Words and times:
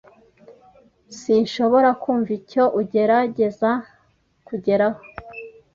Sinshobora 1.19 1.89
kumva 2.01 2.31
icyo 2.39 2.63
ugerageza 2.81 3.69
kugeraho. 4.47 4.99